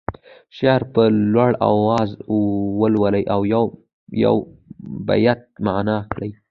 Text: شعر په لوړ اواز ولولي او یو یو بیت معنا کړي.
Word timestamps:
شعر 0.57 0.81
په 0.93 1.03
لوړ 1.33 1.51
اواز 1.69 2.09
ولولي 2.81 3.23
او 3.33 3.41
یو 3.53 3.63
یو 4.23 4.35
بیت 5.07 5.39
معنا 5.65 5.97
کړي. 6.11 6.29